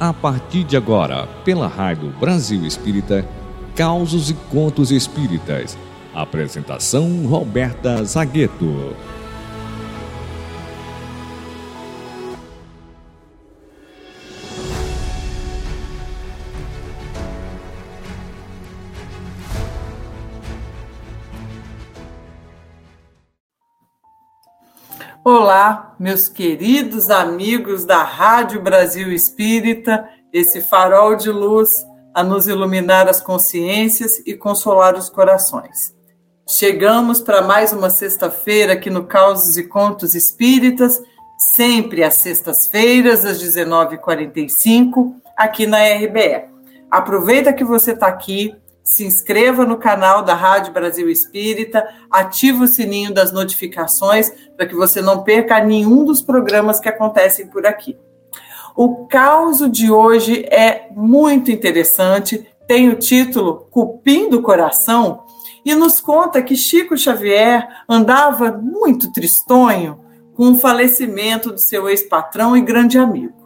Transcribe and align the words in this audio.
A 0.00 0.14
partir 0.14 0.64
de 0.64 0.78
agora, 0.78 1.26
pela 1.44 1.68
Rádio 1.68 2.08
Brasil 2.18 2.64
Espírita, 2.64 3.22
Causos 3.76 4.30
e 4.30 4.34
Contos 4.50 4.90
Espíritas. 4.90 5.76
Apresentação 6.14 7.26
Roberta 7.26 8.02
Zagueto. 8.02 8.96
Olá, 25.32 25.94
meus 25.96 26.26
queridos 26.26 27.08
amigos 27.08 27.84
da 27.84 28.02
Rádio 28.02 28.60
Brasil 28.60 29.12
Espírita, 29.12 30.04
esse 30.32 30.60
farol 30.60 31.14
de 31.14 31.30
luz 31.30 31.70
a 32.12 32.24
nos 32.24 32.48
iluminar 32.48 33.08
as 33.08 33.20
consciências 33.20 34.18
e 34.26 34.34
consolar 34.34 34.96
os 34.96 35.08
corações. 35.08 35.94
Chegamos 36.48 37.20
para 37.20 37.42
mais 37.42 37.72
uma 37.72 37.90
sexta-feira 37.90 38.72
aqui 38.72 38.90
no 38.90 39.06
Causos 39.06 39.56
e 39.56 39.62
Contos 39.68 40.16
Espíritas, 40.16 41.00
sempre 41.54 42.02
às 42.02 42.14
sextas-feiras, 42.14 43.24
às 43.24 43.40
19h45, 43.40 45.14
aqui 45.36 45.64
na 45.64 45.78
RBE. 45.78 46.50
Aproveita 46.90 47.52
que 47.52 47.62
você 47.62 47.92
está 47.92 48.08
aqui, 48.08 48.52
se 48.90 49.06
inscreva 49.06 49.64
no 49.64 49.78
canal 49.78 50.22
da 50.22 50.34
Rádio 50.34 50.72
Brasil 50.72 51.08
Espírita, 51.08 51.88
ative 52.10 52.64
o 52.64 52.68
sininho 52.68 53.14
das 53.14 53.30
notificações 53.30 54.30
para 54.56 54.66
que 54.66 54.74
você 54.74 55.00
não 55.00 55.22
perca 55.22 55.62
nenhum 55.62 56.04
dos 56.04 56.20
programas 56.20 56.80
que 56.80 56.88
acontecem 56.88 57.46
por 57.46 57.64
aqui. 57.64 57.96
O 58.76 59.06
caos 59.06 59.58
de 59.70 59.92
hoje 59.92 60.44
é 60.50 60.88
muito 60.90 61.52
interessante, 61.52 62.48
tem 62.66 62.88
o 62.88 62.96
título 62.96 63.68
Cupim 63.70 64.28
do 64.28 64.42
Coração 64.42 65.22
e 65.64 65.72
nos 65.74 66.00
conta 66.00 66.42
que 66.42 66.56
Chico 66.56 66.98
Xavier 66.98 67.68
andava 67.88 68.50
muito 68.50 69.12
tristonho 69.12 70.00
com 70.34 70.50
o 70.52 70.56
falecimento 70.56 71.52
do 71.52 71.60
seu 71.60 71.88
ex-patrão 71.88 72.56
e 72.56 72.60
grande 72.60 72.98
amigo. 72.98 73.38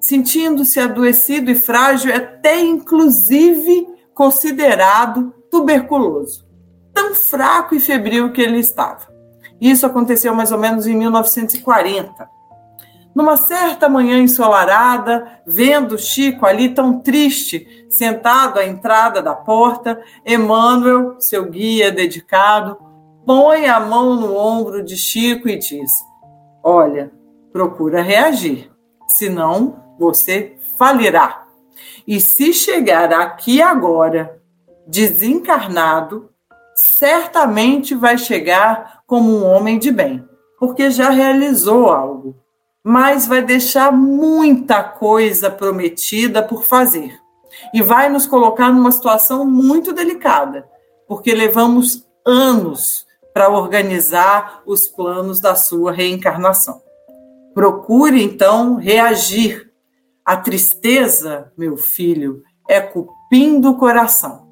Sentindo-se 0.00 0.80
adoecido 0.80 1.50
e 1.50 1.54
frágil, 1.54 2.14
até 2.14 2.60
inclusive 2.60 3.86
considerado 4.14 5.34
tuberculoso, 5.50 6.46
tão 6.92 7.14
fraco 7.14 7.74
e 7.74 7.80
febril 7.80 8.32
que 8.32 8.40
ele 8.40 8.58
estava. 8.58 9.08
Isso 9.60 9.84
aconteceu 9.84 10.34
mais 10.34 10.52
ou 10.52 10.58
menos 10.58 10.86
em 10.86 10.96
1940. 10.96 12.28
Numa 13.14 13.36
certa 13.36 13.88
manhã 13.88 14.18
ensolarada, 14.18 15.40
vendo 15.44 15.98
Chico 15.98 16.46
ali 16.46 16.68
tão 16.68 17.00
triste, 17.00 17.66
sentado 17.90 18.58
à 18.58 18.64
entrada 18.64 19.20
da 19.20 19.34
porta, 19.34 20.00
Emmanuel, 20.24 21.16
seu 21.18 21.50
guia 21.50 21.90
dedicado, 21.90 22.78
põe 23.26 23.66
a 23.66 23.80
mão 23.80 24.14
no 24.14 24.36
ombro 24.36 24.82
de 24.82 24.96
Chico 24.96 25.48
e 25.48 25.58
diz: 25.58 25.90
Olha, 26.62 27.10
procura 27.52 28.00
reagir, 28.00 28.70
senão 29.08 29.82
você 29.98 30.56
falirá. 30.78 31.39
E 32.06 32.20
se 32.20 32.52
chegar 32.52 33.12
aqui 33.12 33.60
agora, 33.62 34.40
desencarnado, 34.86 36.30
certamente 36.74 37.94
vai 37.94 38.16
chegar 38.16 39.02
como 39.06 39.36
um 39.36 39.44
homem 39.44 39.78
de 39.78 39.90
bem, 39.90 40.24
porque 40.58 40.90
já 40.90 41.10
realizou 41.10 41.90
algo, 41.90 42.36
mas 42.82 43.26
vai 43.26 43.42
deixar 43.42 43.92
muita 43.92 44.82
coisa 44.82 45.50
prometida 45.50 46.42
por 46.42 46.64
fazer. 46.64 47.18
E 47.74 47.82
vai 47.82 48.08
nos 48.08 48.26
colocar 48.26 48.72
numa 48.72 48.92
situação 48.92 49.44
muito 49.44 49.92
delicada, 49.92 50.66
porque 51.06 51.34
levamos 51.34 52.06
anos 52.26 53.06
para 53.34 53.48
organizar 53.48 54.62
os 54.66 54.88
planos 54.88 55.40
da 55.40 55.54
sua 55.54 55.92
reencarnação. 55.92 56.80
Procure 57.54 58.22
então 58.22 58.76
reagir 58.76 59.69
a 60.24 60.36
tristeza, 60.36 61.50
meu 61.56 61.76
filho, 61.76 62.42
é 62.68 62.80
cupim 62.80 63.60
do 63.60 63.76
coração. 63.76 64.48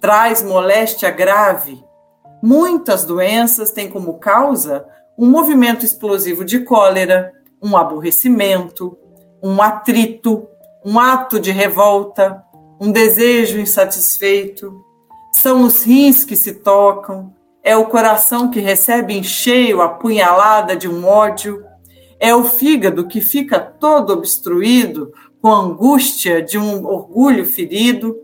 Traz 0.00 0.42
moléstia 0.42 1.10
grave. 1.10 1.82
Muitas 2.42 3.04
doenças 3.04 3.70
têm 3.70 3.90
como 3.90 4.18
causa 4.18 4.86
um 5.18 5.28
movimento 5.28 5.84
explosivo 5.84 6.44
de 6.44 6.60
cólera, 6.60 7.32
um 7.60 7.76
aborrecimento, 7.76 8.96
um 9.42 9.60
atrito, 9.60 10.46
um 10.84 10.98
ato 10.98 11.40
de 11.40 11.50
revolta, 11.50 12.44
um 12.80 12.92
desejo 12.92 13.58
insatisfeito. 13.58 14.72
São 15.32 15.62
os 15.62 15.82
rins 15.82 16.24
que 16.24 16.36
se 16.36 16.54
tocam, 16.54 17.34
é 17.64 17.76
o 17.76 17.86
coração 17.86 18.50
que 18.50 18.60
recebe 18.60 19.14
em 19.14 19.22
cheio 19.22 19.82
a 19.82 19.88
punhalada 19.88 20.76
de 20.76 20.88
um 20.88 21.04
ódio, 21.04 21.64
é 22.20 22.34
o 22.34 22.44
fígado 22.44 23.06
que 23.06 23.20
fica 23.20 23.60
todo 23.60 24.12
obstruído 24.12 25.12
com 25.40 25.48
a 25.48 25.60
angústia 25.60 26.42
de 26.42 26.58
um 26.58 26.84
orgulho 26.84 27.46
ferido. 27.46 28.16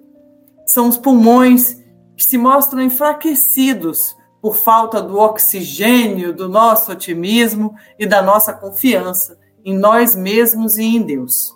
São 0.67 0.89
os 0.89 0.99
pulmões 0.99 1.81
que 2.17 2.25
se 2.25 2.37
mostram 2.37 2.83
enfraquecidos 2.83 4.17
por 4.41 4.57
falta 4.57 5.01
do 5.01 5.19
oxigênio 5.19 6.33
do 6.33 6.49
nosso 6.49 6.93
otimismo 6.93 7.75
e 7.99 8.07
da 8.07 8.23
nossa 8.23 8.53
confiança 8.53 9.39
em 9.65 9.77
nós 9.77 10.15
mesmos 10.15 10.77
e 10.77 10.85
em 10.85 11.03
Deus. 11.03 11.53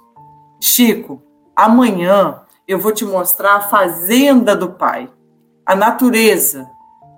Chico, 0.60 1.22
amanhã 1.54 2.40
eu 2.66 2.78
vou 2.78 2.92
te 2.92 3.04
mostrar 3.04 3.56
a 3.56 3.60
fazenda 3.62 4.56
do 4.56 4.70
Pai, 4.70 5.10
a 5.66 5.76
natureza, 5.76 6.68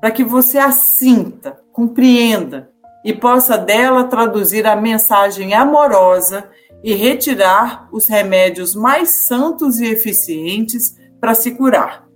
para 0.00 0.10
que 0.10 0.24
você 0.24 0.58
a 0.58 0.72
sinta, 0.72 1.60
compreenda 1.72 2.70
e 3.04 3.12
possa 3.12 3.56
dela 3.56 4.04
traduzir 4.04 4.66
a 4.66 4.76
mensagem 4.76 5.54
amorosa 5.54 6.48
e 6.82 6.94
retirar 6.94 7.88
os 7.92 8.06
remédios 8.06 8.74
mais 8.74 9.26
santos 9.26 9.80
e 9.80 9.86
eficientes 9.86 10.96
para 11.20 11.34
se 11.34 11.52
curar, 11.52 12.06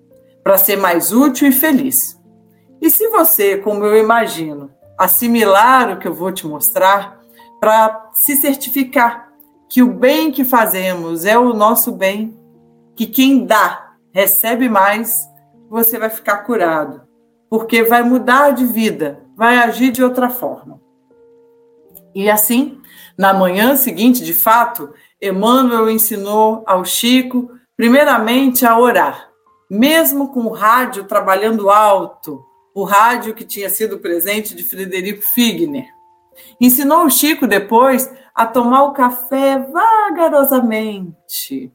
para 0.42 0.58
ser 0.58 0.76
mais 0.76 1.12
útil 1.12 1.48
e 1.48 1.52
feliz. 1.52 2.20
E 2.80 2.90
se 2.90 3.08
você, 3.08 3.56
como 3.58 3.84
eu 3.84 3.96
imagino, 3.96 4.70
assimilar 4.98 5.92
o 5.92 5.98
que 5.98 6.08
eu 6.08 6.14
vou 6.14 6.32
te 6.32 6.46
mostrar, 6.46 7.20
para 7.60 8.10
se 8.12 8.36
certificar 8.36 9.32
que 9.68 9.82
o 9.82 9.92
bem 9.92 10.30
que 10.30 10.44
fazemos 10.44 11.24
é 11.24 11.38
o 11.38 11.52
nosso 11.54 11.90
bem, 11.92 12.38
que 12.94 13.06
quem 13.06 13.44
dá 13.44 13.94
recebe 14.12 14.68
mais, 14.68 15.28
você 15.68 15.98
vai 15.98 16.08
ficar 16.10 16.38
curado, 16.38 17.02
porque 17.50 17.82
vai 17.82 18.02
mudar 18.02 18.52
de 18.52 18.64
vida, 18.64 19.23
vai 19.36 19.58
agir 19.58 19.90
de 19.90 20.02
outra 20.02 20.30
forma. 20.30 20.80
E 22.14 22.30
assim, 22.30 22.80
na 23.18 23.34
manhã 23.34 23.76
seguinte, 23.76 24.24
de 24.24 24.32
fato, 24.32 24.94
Emmanuel 25.20 25.90
ensinou 25.90 26.62
ao 26.66 26.84
Chico, 26.84 27.50
primeiramente, 27.76 28.64
a 28.64 28.78
orar, 28.78 29.28
mesmo 29.68 30.32
com 30.32 30.40
o 30.40 30.52
rádio 30.52 31.04
trabalhando 31.04 31.70
alto, 31.70 32.44
o 32.74 32.84
rádio 32.84 33.34
que 33.34 33.44
tinha 33.44 33.68
sido 33.68 33.98
presente 33.98 34.54
de 34.54 34.62
Frederico 34.62 35.22
Figner. 35.22 35.86
Ensinou 36.60 37.04
o 37.04 37.10
Chico 37.10 37.46
depois 37.46 38.10
a 38.34 38.46
tomar 38.46 38.84
o 38.84 38.92
café 38.92 39.58
vagarosamente, 39.58 41.72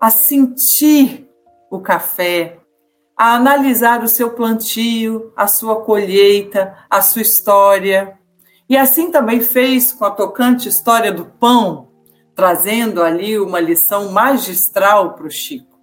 a 0.00 0.10
sentir 0.10 1.28
o 1.70 1.80
café, 1.80 2.58
a 3.18 3.34
analisar 3.34 4.04
o 4.04 4.08
seu 4.08 4.30
plantio, 4.30 5.32
a 5.36 5.48
sua 5.48 5.80
colheita, 5.80 6.76
a 6.88 7.02
sua 7.02 7.22
história. 7.22 8.16
E 8.68 8.76
assim 8.76 9.10
também 9.10 9.40
fez 9.40 9.92
com 9.92 10.04
a 10.04 10.10
tocante 10.12 10.68
história 10.68 11.10
do 11.10 11.24
pão, 11.24 11.88
trazendo 12.36 13.02
ali 13.02 13.36
uma 13.36 13.58
lição 13.58 14.12
magistral 14.12 15.14
para 15.14 15.26
o 15.26 15.30
Chico. 15.30 15.80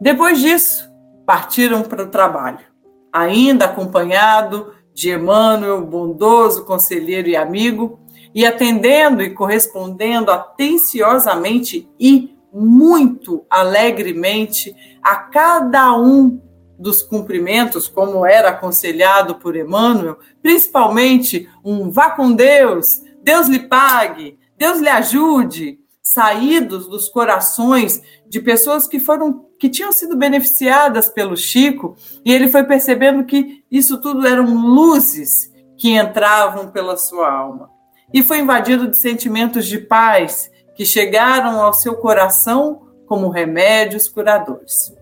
Depois 0.00 0.40
disso, 0.40 0.90
partiram 1.26 1.82
para 1.82 2.04
o 2.04 2.08
trabalho, 2.08 2.64
ainda 3.12 3.66
acompanhado 3.66 4.72
de 4.94 5.10
Emmanuel, 5.10 5.84
bondoso 5.84 6.64
conselheiro 6.64 7.28
e 7.28 7.36
amigo, 7.36 8.00
e 8.34 8.46
atendendo 8.46 9.22
e 9.22 9.34
correspondendo 9.34 10.30
atenciosamente 10.30 11.86
e 12.00 12.34
muito 12.50 13.44
alegremente 13.50 14.74
a 15.02 15.16
cada 15.16 15.94
um 15.98 16.45
dos 16.78 17.02
cumprimentos, 17.02 17.88
como 17.88 18.26
era 18.26 18.50
aconselhado 18.50 19.36
por 19.36 19.56
Emmanuel, 19.56 20.18
principalmente 20.42 21.48
um 21.64 21.90
vá 21.90 22.10
com 22.10 22.32
Deus, 22.32 23.02
Deus 23.22 23.48
lhe 23.48 23.60
pague, 23.60 24.38
Deus 24.58 24.80
lhe 24.80 24.88
ajude, 24.88 25.78
saídos 26.02 26.86
dos 26.88 27.08
corações 27.08 28.00
de 28.28 28.40
pessoas 28.40 28.86
que 28.86 29.00
foram 29.00 29.44
que 29.58 29.68
tinham 29.68 29.90
sido 29.90 30.16
beneficiadas 30.16 31.08
pelo 31.08 31.36
Chico, 31.36 31.96
e 32.24 32.32
ele 32.32 32.48
foi 32.48 32.64
percebendo 32.64 33.24
que 33.24 33.64
isso 33.70 34.00
tudo 34.00 34.26
eram 34.26 34.54
luzes 34.54 35.50
que 35.78 35.96
entravam 35.96 36.70
pela 36.70 36.96
sua 36.96 37.32
alma. 37.32 37.70
E 38.12 38.22
foi 38.22 38.38
invadido 38.38 38.88
de 38.88 38.98
sentimentos 38.98 39.66
de 39.66 39.78
paz 39.78 40.50
que 40.74 40.84
chegaram 40.84 41.60
ao 41.60 41.72
seu 41.72 41.96
coração 41.96 42.82
como 43.06 43.30
remédios 43.30 44.08
curadores. 44.08 44.94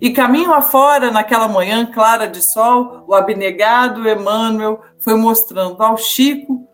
E 0.00 0.10
caminho 0.10 0.52
afora, 0.52 1.10
naquela 1.10 1.48
manhã 1.48 1.86
clara 1.86 2.26
de 2.26 2.42
sol, 2.42 3.04
o 3.06 3.14
abnegado 3.14 4.08
Emmanuel 4.08 4.82
foi 4.98 5.14
mostrando 5.14 5.82
ao 5.82 5.96
Chico 5.96 6.66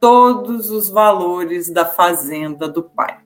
todos 0.00 0.70
os 0.70 0.88
valores 0.88 1.70
da 1.70 1.84
fazenda 1.84 2.68
do 2.68 2.82
pai. 2.82 3.18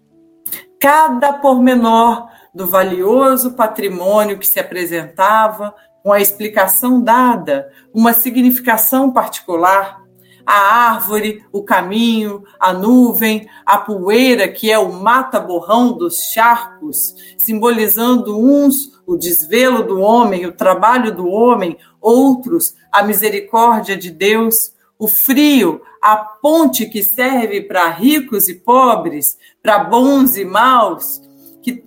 Cada 0.80 1.32
pormenor 1.32 2.28
do 2.54 2.66
valioso 2.66 3.52
patrimônio 3.52 4.38
que 4.38 4.46
se 4.46 4.60
apresentava, 4.60 5.74
com 6.02 6.12
a 6.12 6.20
explicação 6.20 7.00
dada, 7.02 7.68
uma 7.92 8.12
significação 8.12 9.10
particular, 9.10 10.00
a 10.46 10.54
árvore, 10.92 11.44
o 11.52 11.64
caminho, 11.64 12.44
a 12.60 12.72
nuvem, 12.72 13.48
a 13.64 13.78
poeira, 13.78 14.46
que 14.46 14.70
é 14.70 14.78
o 14.78 14.92
mata-borrão 14.92 15.92
dos 15.92 16.18
charcos, 16.32 17.16
simbolizando 17.36 18.38
uns 18.38 18.95
o 19.06 19.16
desvelo 19.16 19.84
do 19.84 20.00
homem, 20.00 20.46
o 20.46 20.52
trabalho 20.52 21.14
do 21.14 21.28
homem, 21.28 21.78
outros 22.00 22.74
a 22.90 23.02
misericórdia 23.02 23.96
de 23.96 24.10
Deus, 24.10 24.54
o 24.98 25.06
frio, 25.06 25.80
a 26.02 26.16
ponte 26.16 26.86
que 26.86 27.02
serve 27.02 27.60
para 27.60 27.88
ricos 27.88 28.48
e 28.48 28.54
pobres, 28.54 29.38
para 29.62 29.78
bons 29.78 30.36
e 30.36 30.44
maus, 30.44 31.20
que 31.62 31.84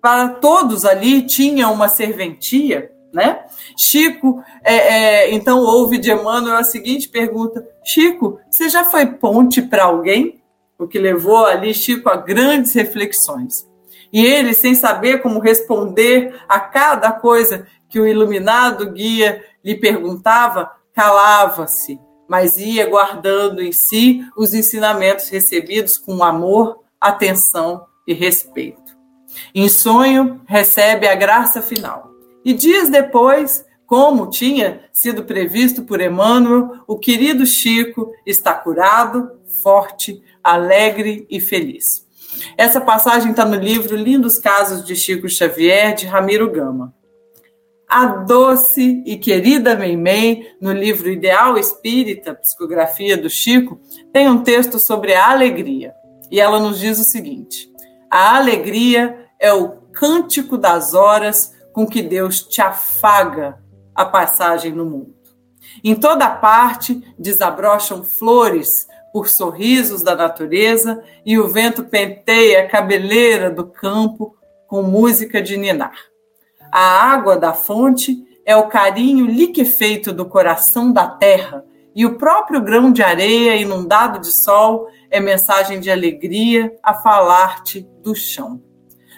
para 0.00 0.28
todos 0.28 0.84
ali 0.84 1.22
tinha 1.22 1.68
uma 1.68 1.88
serventia, 1.88 2.92
né? 3.12 3.44
Chico, 3.76 4.42
é, 4.62 4.74
é, 4.74 5.34
então 5.34 5.60
ouve 5.60 5.98
de 5.98 6.10
Emmanuel 6.10 6.56
a 6.56 6.64
seguinte 6.64 7.08
pergunta: 7.08 7.66
Chico, 7.84 8.38
você 8.50 8.68
já 8.68 8.84
foi 8.84 9.06
ponte 9.06 9.62
para 9.62 9.84
alguém? 9.84 10.40
O 10.78 10.86
que 10.86 10.98
levou 10.98 11.44
ali 11.44 11.74
Chico 11.74 12.08
a 12.08 12.16
grandes 12.16 12.72
reflexões. 12.72 13.69
E 14.12 14.24
ele, 14.24 14.54
sem 14.54 14.74
saber 14.74 15.22
como 15.22 15.40
responder 15.40 16.34
a 16.48 16.58
cada 16.58 17.12
coisa 17.12 17.66
que 17.88 18.00
o 18.00 18.06
iluminado 18.06 18.90
guia 18.90 19.44
lhe 19.64 19.74
perguntava, 19.74 20.70
calava-se, 20.94 21.98
mas 22.28 22.58
ia 22.58 22.88
guardando 22.88 23.62
em 23.62 23.72
si 23.72 24.24
os 24.36 24.54
ensinamentos 24.54 25.28
recebidos 25.28 25.98
com 25.98 26.22
amor, 26.22 26.80
atenção 27.00 27.86
e 28.06 28.14
respeito. 28.14 28.96
Em 29.54 29.68
sonho, 29.68 30.40
recebe 30.46 31.06
a 31.06 31.14
graça 31.14 31.62
final. 31.62 32.10
E 32.44 32.52
dias 32.52 32.88
depois, 32.88 33.64
como 33.86 34.30
tinha 34.30 34.84
sido 34.92 35.24
previsto 35.24 35.82
por 35.82 36.00
Emmanuel, 36.00 36.82
o 36.86 36.98
querido 36.98 37.44
Chico 37.46 38.12
está 38.24 38.54
curado, 38.54 39.30
forte, 39.62 40.22
alegre 40.42 41.26
e 41.28 41.40
feliz. 41.40 42.06
Essa 42.56 42.80
passagem 42.80 43.30
está 43.30 43.44
no 43.44 43.56
livro 43.56 43.96
Lindos 43.96 44.38
Casos 44.38 44.84
de 44.84 44.94
Chico 44.96 45.28
Xavier, 45.28 45.94
de 45.94 46.06
Ramiro 46.06 46.50
Gama. 46.50 46.94
A 47.88 48.06
doce 48.06 49.02
e 49.04 49.16
querida 49.16 49.74
Meimei, 49.74 50.54
no 50.60 50.72
livro 50.72 51.10
Ideal 51.10 51.58
Espírita, 51.58 52.34
Psicografia 52.34 53.16
do 53.16 53.28
Chico, 53.28 53.80
tem 54.12 54.28
um 54.28 54.42
texto 54.42 54.78
sobre 54.78 55.14
a 55.14 55.30
alegria. 55.30 55.92
E 56.30 56.40
ela 56.40 56.60
nos 56.60 56.78
diz 56.78 57.00
o 57.00 57.04
seguinte: 57.04 57.68
A 58.08 58.36
alegria 58.36 59.26
é 59.40 59.52
o 59.52 59.70
cântico 59.92 60.56
das 60.56 60.94
horas 60.94 61.52
com 61.72 61.86
que 61.86 62.02
Deus 62.02 62.42
te 62.42 62.60
afaga 62.60 63.58
a 63.94 64.04
passagem 64.04 64.72
no 64.72 64.84
mundo. 64.84 65.14
Em 65.82 65.94
toda 65.94 66.30
parte 66.30 67.02
desabrocham 67.18 68.02
flores 68.04 68.86
por 69.12 69.28
sorrisos 69.28 70.02
da 70.02 70.14
natureza 70.14 71.02
e 71.24 71.38
o 71.38 71.48
vento 71.48 71.84
penteia 71.84 72.62
a 72.62 72.68
cabeleira 72.68 73.50
do 73.50 73.66
campo 73.66 74.36
com 74.66 74.82
música 74.82 75.42
de 75.42 75.56
ninar. 75.56 75.96
A 76.70 76.80
água 76.80 77.36
da 77.36 77.52
fonte 77.52 78.16
é 78.44 78.56
o 78.56 78.68
carinho 78.68 79.26
liquefeito 79.26 80.12
do 80.12 80.24
coração 80.24 80.92
da 80.92 81.06
terra 81.08 81.64
e 81.94 82.06
o 82.06 82.16
próprio 82.16 82.60
grão 82.60 82.92
de 82.92 83.02
areia 83.02 83.56
inundado 83.56 84.20
de 84.20 84.32
sol 84.32 84.88
é 85.10 85.18
mensagem 85.18 85.80
de 85.80 85.90
alegria 85.90 86.72
a 86.82 86.94
falar-te 86.94 87.80
do 88.00 88.14
chão. 88.14 88.62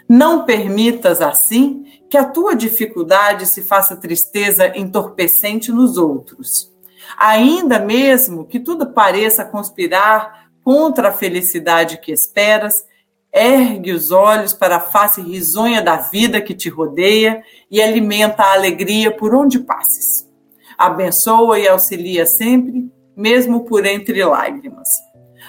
Não 0.08 0.44
permitas 0.44 1.20
assim 1.20 1.84
que 2.08 2.16
a 2.16 2.24
tua 2.24 2.54
dificuldade 2.54 3.46
se 3.46 3.62
faça 3.62 3.96
tristeza 3.96 4.76
entorpecente 4.76 5.70
nos 5.70 5.98
outros 5.98 6.71
ainda 7.18 7.78
mesmo 7.78 8.46
que 8.46 8.60
tudo 8.60 8.92
pareça 8.92 9.44
conspirar 9.44 10.46
contra 10.64 11.08
a 11.08 11.12
felicidade 11.12 11.98
que 11.98 12.12
esperas, 12.12 12.84
ergue 13.32 13.92
os 13.92 14.10
olhos 14.10 14.52
para 14.52 14.76
a 14.76 14.80
face 14.80 15.20
risonha 15.20 15.82
da 15.82 15.96
vida 15.96 16.40
que 16.40 16.54
te 16.54 16.68
rodeia 16.68 17.42
e 17.70 17.80
alimenta 17.80 18.42
a 18.42 18.52
alegria 18.52 19.10
por 19.10 19.34
onde 19.34 19.60
passes. 19.60 20.28
Abençoa 20.76 21.58
e 21.58 21.66
auxilia 21.66 22.26
sempre, 22.26 22.90
mesmo 23.16 23.64
por 23.64 23.86
entre 23.86 24.22
lágrimas. 24.24 24.88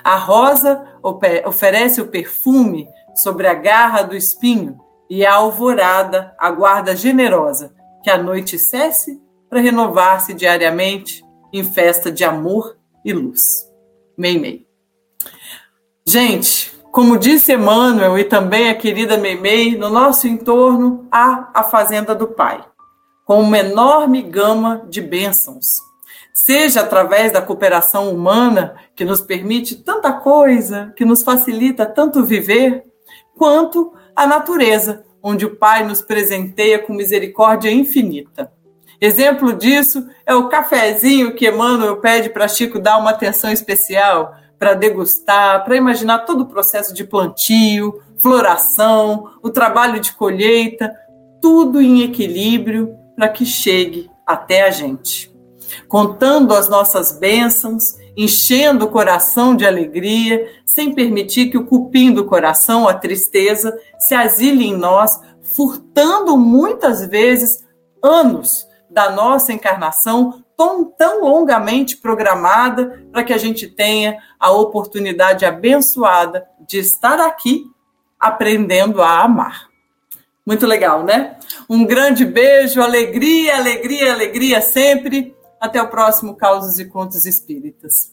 A 0.03 0.15
rosa 0.15 0.85
oferece 1.45 2.01
o 2.01 2.07
perfume 2.07 2.87
sobre 3.15 3.47
a 3.47 3.53
garra 3.53 4.01
do 4.01 4.15
espinho 4.15 4.77
e 5.09 5.25
a 5.25 5.33
alvorada 5.33 6.33
aguarda 6.39 6.95
generosa 6.95 7.73
que 8.03 8.09
a 8.09 8.17
noite 8.17 8.57
cesse 8.57 9.21
para 9.49 9.61
renovar-se 9.61 10.33
diariamente 10.33 11.23
em 11.53 11.63
festa 11.63 12.11
de 12.11 12.23
amor 12.23 12.75
e 13.05 13.13
luz. 13.13 13.41
Meimei. 14.17 14.67
Gente, 16.05 16.73
como 16.91 17.17
disse 17.17 17.53
Emmanuel 17.53 18.19
e 18.19 18.23
também 18.23 18.69
a 18.69 18.75
querida 18.75 19.17
Meimei, 19.17 19.77
no 19.77 19.89
nosso 19.89 20.27
entorno 20.27 21.07
há 21.11 21.49
a 21.53 21.63
Fazenda 21.63 22.13
do 22.13 22.27
Pai, 22.27 22.63
com 23.25 23.41
uma 23.41 23.59
enorme 23.59 24.21
gama 24.21 24.85
de 24.89 25.01
bênçãos. 25.01 25.65
Seja 26.33 26.81
através 26.81 27.31
da 27.31 27.41
cooperação 27.41 28.13
humana, 28.13 28.75
que 28.95 29.05
nos 29.05 29.21
permite 29.21 29.77
tanta 29.77 30.11
coisa, 30.11 30.93
que 30.95 31.05
nos 31.05 31.23
facilita 31.23 31.85
tanto 31.85 32.25
viver, 32.25 32.83
quanto 33.37 33.93
a 34.15 34.27
natureza, 34.27 35.05
onde 35.21 35.45
o 35.45 35.55
Pai 35.55 35.85
nos 35.85 36.01
presenteia 36.01 36.79
com 36.79 36.93
misericórdia 36.93 37.71
infinita. 37.71 38.51
Exemplo 39.03 39.51
disso 39.51 40.07
é 40.25 40.33
o 40.33 40.47
cafezinho 40.47 41.35
que 41.35 41.45
Emmanuel 41.45 41.97
pede 41.97 42.29
para 42.29 42.47
Chico 42.47 42.79
dar 42.79 42.97
uma 42.97 43.09
atenção 43.09 43.51
especial 43.51 44.33
para 44.57 44.75
degustar, 44.75 45.65
para 45.65 45.75
imaginar 45.75 46.19
todo 46.19 46.43
o 46.43 46.45
processo 46.45 46.93
de 46.93 47.03
plantio, 47.03 48.01
floração, 48.17 49.29
o 49.43 49.49
trabalho 49.49 49.99
de 49.99 50.13
colheita, 50.13 50.89
tudo 51.41 51.81
em 51.81 52.03
equilíbrio 52.03 52.95
para 53.13 53.27
que 53.27 53.45
chegue 53.45 54.09
até 54.25 54.61
a 54.61 54.71
gente. 54.71 55.29
Contando 55.89 56.53
as 56.53 56.69
nossas 56.69 57.11
bênçãos, 57.19 57.97
enchendo 58.15 58.85
o 58.85 58.89
coração 58.89 59.53
de 59.53 59.65
alegria, 59.65 60.49
sem 60.65 60.95
permitir 60.95 61.49
que 61.49 61.57
o 61.57 61.65
cupim 61.65 62.13
do 62.13 62.23
coração, 62.23 62.87
a 62.87 62.93
tristeza, 62.93 63.77
se 63.99 64.15
asile 64.15 64.65
em 64.65 64.77
nós, 64.77 65.19
furtando 65.41 66.37
muitas 66.37 67.05
vezes 67.05 67.65
anos 68.01 68.71
da 68.93 69.09
nossa 69.09 69.51
encarnação 69.51 70.43
tão, 70.55 70.85
tão 70.85 71.21
longamente 71.23 71.97
programada 71.97 73.03
para 73.11 73.23
que 73.23 73.33
a 73.33 73.37
gente 73.37 73.67
tenha 73.67 74.17
a 74.39 74.51
oportunidade 74.51 75.45
abençoada 75.45 76.47
de 76.67 76.77
estar 76.77 77.19
aqui 77.19 77.65
aprendendo 78.19 79.01
a 79.01 79.23
amar. 79.23 79.67
Muito 80.45 80.65
legal, 80.67 81.03
né? 81.03 81.37
Um 81.69 81.85
grande 81.85 82.25
beijo, 82.25 82.81
alegria, 82.81 83.57
alegria, 83.57 84.13
alegria 84.13 84.61
sempre. 84.61 85.35
Até 85.59 85.81
o 85.81 85.87
próximo 85.87 86.35
Causos 86.35 86.77
e 86.77 86.85
Contos 86.85 87.25
Espíritas. 87.25 88.12